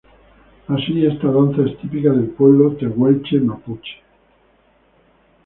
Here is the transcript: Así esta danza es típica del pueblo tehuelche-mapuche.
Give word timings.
Así 0.67 1.05
esta 1.05 1.27
danza 1.31 1.61
es 1.61 1.77
típica 1.77 2.09
del 2.09 2.29
pueblo 2.31 2.75
tehuelche-mapuche. 2.75 4.01